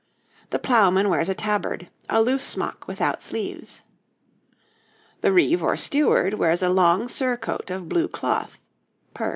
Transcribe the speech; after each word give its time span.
THE 0.49 0.57
PLOUGHMAN 0.57 1.09
wears 1.09 1.29
a 1.29 1.35
tabard, 1.35 1.87
a 2.09 2.23
loose 2.23 2.41
smock 2.41 2.87
without 2.87 3.21
sleeves. 3.21 3.83
THE 5.21 5.31
REVE 5.31 5.61
OR 5.61 5.77
STEWARD 5.77 6.33
wears 6.33 6.63
a 6.63 6.69
long 6.69 7.07
surcoat 7.07 7.69
of 7.69 7.87
blue 7.87 8.07
cloth 8.07 8.59
(pers). 9.13 9.29